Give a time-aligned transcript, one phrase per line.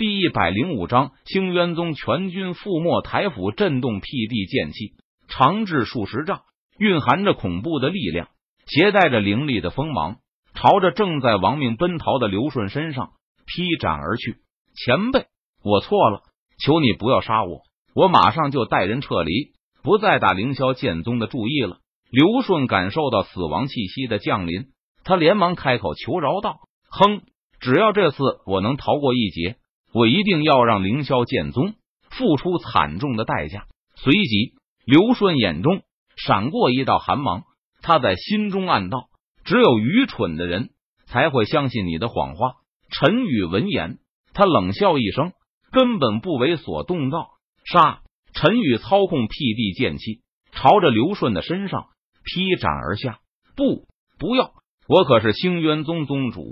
[0.00, 3.02] 第一百零五章，清渊宗全军覆没。
[3.02, 4.94] 台府震动辟地剑气，
[5.28, 6.40] 长至数十丈，
[6.78, 8.28] 蕴含着恐怖的力量，
[8.66, 10.16] 携带着凌厉的锋芒，
[10.54, 13.10] 朝着正在亡命奔逃的刘顺身上
[13.44, 14.36] 劈斩而去。
[14.74, 15.26] 前辈，
[15.62, 16.22] 我错了，
[16.64, 17.60] 求你不要杀我，
[17.94, 19.50] 我马上就带人撤离，
[19.82, 21.76] 不再打凌霄剑宗的注意了。
[22.10, 24.68] 刘顺感受到死亡气息的降临，
[25.04, 26.56] 他连忙开口求饶道
[26.88, 27.20] ：“哼，
[27.60, 29.56] 只要这次我能逃过一劫。”
[29.92, 31.74] 我一定要让凌霄剑宗
[32.10, 33.66] 付出惨重的代价。
[33.96, 34.54] 随即，
[34.84, 35.82] 刘顺眼中
[36.16, 37.44] 闪过一道寒芒，
[37.82, 39.08] 他在心中暗道：
[39.44, 40.70] 只有愚蠢的人
[41.06, 42.52] 才会相信你的谎话。
[42.90, 43.98] 陈宇闻言，
[44.32, 45.32] 他冷笑一声，
[45.70, 47.28] 根本不为所动，道
[47.64, 50.20] ：“杀！”陈宇操控辟地剑气，
[50.52, 51.86] 朝着刘顺的身上
[52.24, 53.18] 劈斩而下。
[53.56, 53.86] 不，
[54.18, 54.52] 不要！
[54.88, 56.42] 我可是星渊宗宗主，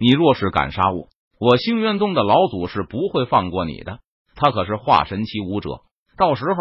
[0.00, 1.08] 你若是敢杀我！
[1.40, 4.00] 我星渊宗的老祖是不会放过你的，
[4.34, 5.82] 他可是化神期武者，
[6.16, 6.54] 到时候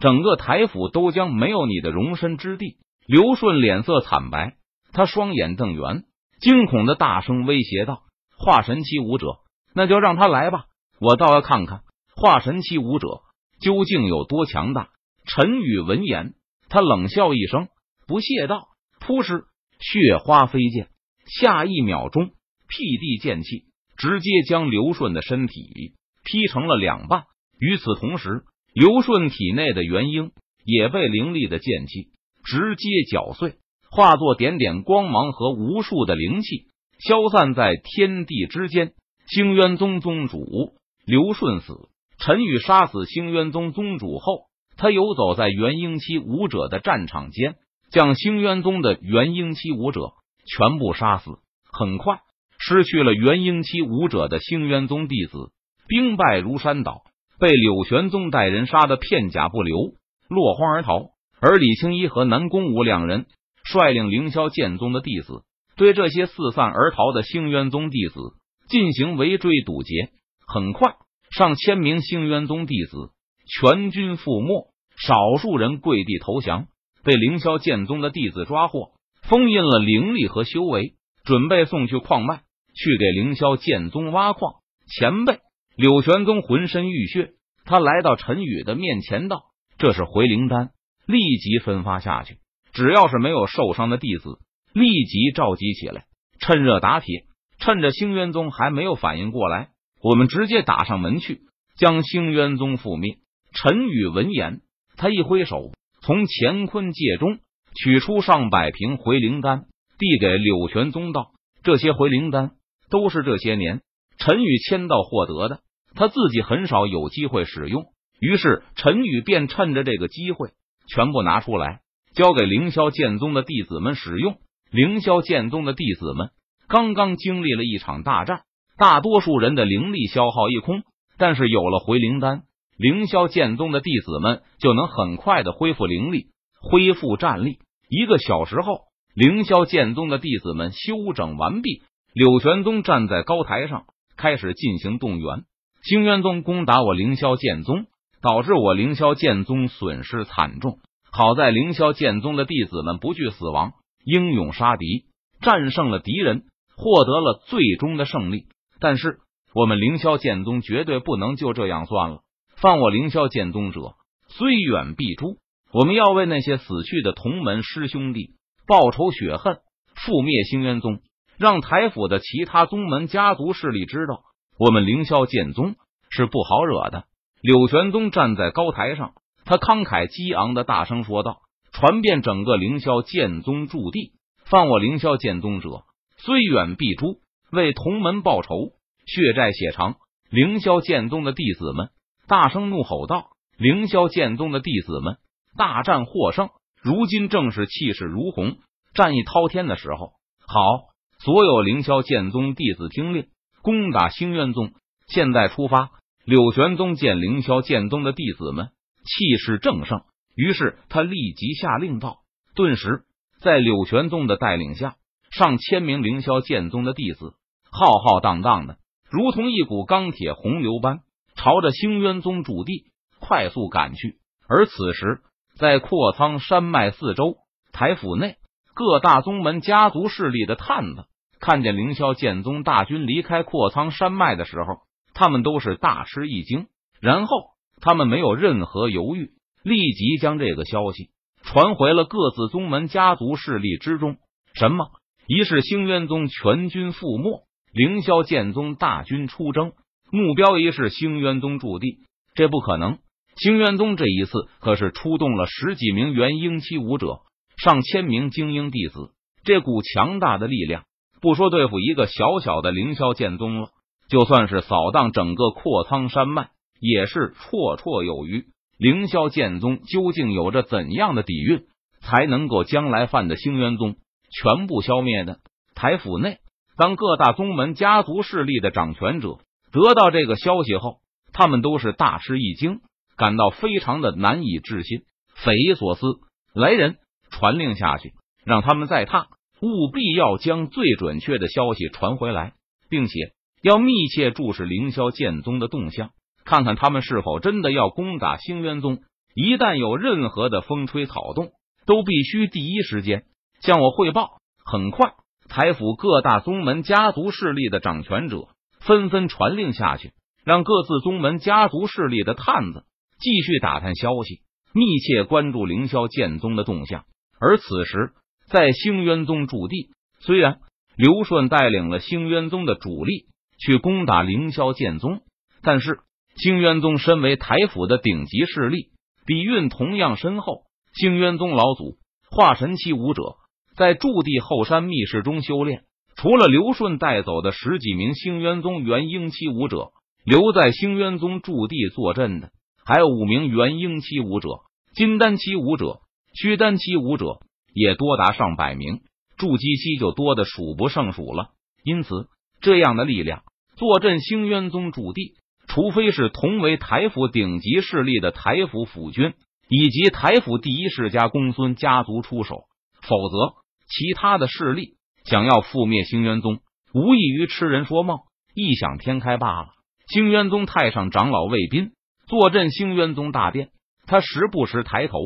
[0.00, 2.76] 整个台府都将没有你的容身之地。
[3.06, 4.56] 刘顺脸色惨白，
[4.92, 6.04] 他双眼瞪圆，
[6.40, 8.02] 惊恐的大声威胁道
[8.36, 9.38] ：“化神期武者，
[9.74, 10.66] 那就让他来吧，
[11.00, 11.80] 我倒要看看
[12.14, 13.22] 化神期武者
[13.62, 14.90] 究竟有多强大。”
[15.24, 16.34] 陈宇闻言，
[16.68, 17.68] 他冷笑一声，
[18.06, 18.68] 不屑道
[19.00, 19.44] ：“扑哧，
[19.78, 20.88] 血花飞溅，
[21.26, 22.26] 下一秒钟，
[22.66, 23.64] 辟地剑气。”
[23.98, 25.92] 直接将刘顺的身体
[26.24, 27.24] 劈成了两半。
[27.58, 30.30] 与此同时，刘顺体内的元婴
[30.64, 32.10] 也被凌厉的剑气
[32.44, 33.56] 直接搅碎，
[33.90, 36.68] 化作点点光芒和无数的灵气，
[37.00, 38.92] 消散在天地之间。
[39.26, 40.74] 星渊宗宗主
[41.04, 41.74] 刘顺死，
[42.18, 44.44] 陈宇杀死星渊宗宗主后，
[44.76, 47.56] 他游走在元婴期武者的战场间，
[47.90, 50.12] 将星渊宗的元婴期武者
[50.46, 51.32] 全部杀死。
[51.72, 52.20] 很快。
[52.68, 55.52] 失去了元婴期武者的星渊宗弟子
[55.88, 57.00] 兵败如山倒，
[57.40, 59.94] 被柳玄宗带人杀得片甲不留，
[60.28, 61.06] 落荒而逃。
[61.40, 63.24] 而李青衣和南宫武两人
[63.64, 65.44] 率领凌霄剑宗的弟子，
[65.78, 68.20] 对这些四散而逃的星渊宗弟子
[68.68, 70.10] 进行围追堵截。
[70.46, 70.96] 很快，
[71.30, 73.12] 上千名星渊宗弟子
[73.46, 76.66] 全军覆没，少数人跪地投降，
[77.02, 78.90] 被凌霄剑宗的弟子抓获，
[79.22, 82.42] 封印了灵力和修为，准备送去矿脉。
[82.78, 84.52] 去给凌霄剑宗挖矿，
[84.86, 85.40] 前辈
[85.76, 87.32] 柳玄宗浑身浴血，
[87.64, 89.46] 他来到陈宇的面前道
[89.78, 90.70] ：“这是回灵丹，
[91.04, 92.38] 立即分发下去。
[92.72, 94.38] 只要是没有受伤的弟子，
[94.72, 96.04] 立即召集起来，
[96.38, 97.24] 趁热打铁。
[97.58, 101.40] 趁着星渊宗还没有反应过来，我们直接打上门去，
[101.76, 103.16] 将星渊宗覆灭。”
[103.52, 104.60] 陈宇闻言，
[104.96, 107.40] 他一挥手，从乾坤界中
[107.74, 109.64] 取出上百瓶回灵丹，
[109.98, 111.32] 递给柳玄宗道
[111.64, 112.52] ：“这些回灵丹。”
[112.90, 113.82] 都是这些年
[114.18, 115.60] 陈宇签到获得的，
[115.94, 117.84] 他自己很少有机会使用，
[118.20, 120.50] 于是陈宇便趁着这个机会
[120.88, 121.80] 全部拿出来，
[122.14, 124.36] 交给凌霄剑宗的弟子们使用。
[124.70, 126.30] 凌霄剑宗的弟子们
[126.68, 128.42] 刚刚经历了一场大战，
[128.76, 130.82] 大多数人的灵力消耗一空，
[131.16, 132.42] 但是有了回灵丹，
[132.76, 136.26] 凌霄剑宗的弟子们就能很快的恢复灵力，
[136.60, 137.58] 恢复战力。
[137.88, 138.80] 一个小时后，
[139.14, 141.82] 凌霄剑宗的弟子们休整完毕。
[142.14, 143.84] 柳玄宗站在高台上，
[144.16, 145.44] 开始进行动员。
[145.82, 147.86] 星渊宗攻打我凌霄剑宗，
[148.22, 150.78] 导致我凌霄剑宗损失惨重。
[151.10, 153.72] 好在凌霄剑宗的弟子们不惧死亡，
[154.04, 155.04] 英勇杀敌，
[155.40, 156.42] 战胜了敌人，
[156.76, 158.46] 获得了最终的胜利。
[158.80, 159.18] 但是
[159.54, 162.20] 我们凌霄剑宗绝对不能就这样算了。
[162.56, 163.94] 犯我凌霄剑宗者，
[164.28, 165.36] 虽远必诛。
[165.72, 168.30] 我们要为那些死去的同门师兄弟
[168.66, 169.58] 报仇雪恨，
[169.94, 171.00] 覆灭星渊宗。
[171.38, 174.22] 让台府的其他宗门家族势力知道，
[174.58, 175.76] 我们凌霄剑宗
[176.10, 177.04] 是不好惹的。
[177.40, 179.12] 柳玄宗站在高台上，
[179.44, 181.38] 他慷慨激昂的大声说道，
[181.72, 184.12] 传遍整个凌霄剑宗驻地：
[184.44, 185.84] 犯我凌霄剑宗者，
[186.16, 187.20] 虽远必诛。
[187.50, 188.72] 为同门报仇，
[189.06, 189.96] 血债血偿。
[190.28, 191.88] 凌霄剑宗的弟子们
[192.26, 195.16] 大声怒吼道：“凌霄剑宗的弟子们
[195.56, 196.50] 大战获胜，
[196.82, 198.58] 如今正是气势如虹、
[198.92, 200.12] 战意滔天的时候。”
[200.46, 200.87] 好。
[201.24, 203.26] 所有凌霄剑宗弟子听令，
[203.62, 204.70] 攻打星渊宗！
[205.08, 205.90] 现在出发！
[206.24, 208.68] 柳玄宗见凌霄剑宗的弟子们
[209.04, 210.02] 气势正盛，
[210.36, 212.18] 于是他立即下令道
[212.54, 213.02] ：“顿时，
[213.40, 214.94] 在柳玄宗的带领下，
[215.30, 217.34] 上千名凌霄剑宗的弟子
[217.68, 218.76] 浩浩荡荡的，
[219.10, 221.00] 如同一股钢铁洪流般，
[221.34, 222.84] 朝着星渊宗主地
[223.18, 224.18] 快速赶去。
[224.48, 225.20] 而此时，
[225.56, 227.38] 在阔苍山脉四周，
[227.72, 228.36] 台府内。”
[228.78, 231.06] 各大宗门家族势力的探子
[231.40, 234.82] 看见凌霄剑宗大军离开阔苍山脉的时候，
[235.14, 236.68] 他们都是大吃一惊。
[237.00, 237.36] 然后，
[237.80, 239.32] 他们没有任何犹豫，
[239.64, 241.10] 立即将这个消息
[241.42, 244.18] 传回了各自宗门家族势力之中。
[244.54, 244.86] 什么？
[245.26, 249.72] 一是星渊宗全军覆没，凌霄剑宗大军出征，
[250.12, 251.98] 目标一是星渊宗驻地。
[252.36, 252.98] 这不可能！
[253.34, 257.22] 星渊宗这一次可是出动了十几名元婴期武者，
[257.58, 259.10] 上千名精英弟子。
[259.44, 260.84] 这股强大的力量，
[261.20, 263.68] 不说对付一个小小的凌霄剑宗了，
[264.08, 266.50] 就算是扫荡整个阔苍山脉。
[266.80, 268.46] 也是绰绰有余。
[268.78, 271.64] 凌霄剑宗究竟有着怎样的底蕴，
[272.00, 273.96] 才能够将来犯的星渊宗
[274.30, 275.38] 全部消灭呢？
[275.74, 276.38] 台府内，
[276.76, 279.38] 当各大宗门家族势力的掌权者
[279.72, 280.98] 得到这个消息后，
[281.32, 282.78] 他们都是大吃一惊，
[283.16, 285.00] 感到非常的难以置信，
[285.34, 286.06] 匪夷所思。
[286.54, 286.98] 来人，
[287.38, 288.14] 传令下去，
[288.44, 289.28] 让他们再踏，
[289.62, 292.54] 务必要将最准确的消息传回来，
[292.90, 293.14] 并且
[293.62, 296.10] 要密切注视凌霄剑宗的动向。
[296.44, 298.98] 看看他们是否真的要攻打星渊宗，
[299.34, 301.52] 一旦有任何的风吹草动，
[301.86, 303.22] 都必须第一时间
[303.60, 304.38] 向我汇报。
[304.64, 305.12] 很快，
[305.48, 308.48] 台府各大宗门家族势力的掌权者
[308.80, 310.12] 纷纷传令下去，
[310.44, 312.84] 让各自宗门家族势力的探子
[313.20, 314.40] 继续打探消息，
[314.72, 317.04] 密切关注凌霄剑宗的动向。
[317.40, 318.12] 而此时，
[318.48, 319.90] 在星渊宗驻地，
[320.20, 320.58] 虽然
[320.96, 323.26] 刘顺带领了星渊宗的主力
[323.58, 325.20] 去攻打凌霄剑宗，
[325.62, 326.00] 但是。
[326.40, 328.90] 星渊宗身为台府的顶级势力，
[329.26, 330.62] 底蕴同样深厚。
[330.94, 331.96] 星渊宗老祖
[332.30, 333.34] 化神期武者
[333.76, 335.82] 在驻地后山密室中修炼，
[336.14, 339.88] 除了刘顺带走的十几名星渊宗元婴期武者
[340.24, 342.52] 留在星渊宗驻地坐镇的，
[342.84, 344.48] 还有五名元婴期武者、
[344.94, 345.98] 金丹期武者、
[346.40, 347.40] 虚丹期武者，
[347.74, 349.00] 也多达上百名，
[349.36, 351.48] 筑基期就多的数不胜数了。
[351.82, 352.28] 因此，
[352.60, 353.42] 这样的力量
[353.76, 355.34] 坐镇星渊宗驻地。
[355.66, 359.34] 除非是同为台府顶级势力的台府府军
[359.68, 362.62] 以及台府第一世家公孙家族出手，
[363.02, 363.54] 否则
[363.88, 364.94] 其他的势力
[365.24, 366.60] 想要覆灭星渊宗，
[366.94, 368.18] 无异于痴人说梦、
[368.54, 369.68] 异想天开罢了。
[370.06, 371.90] 星渊宗太上长老魏斌
[372.28, 373.70] 坐镇星渊宗大殿，
[374.06, 375.18] 他时不时抬头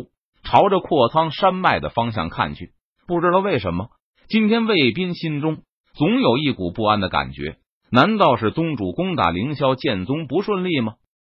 [0.53, 2.73] 朝着阔苍山脉的方向看去，
[3.07, 3.89] 不知道为什么，
[4.29, 5.63] 今天卫斌心中
[5.95, 7.57] 总有一股不安的感觉。
[7.91, 10.97] 难道是宗主攻打凌霄剑宗不顺利吗？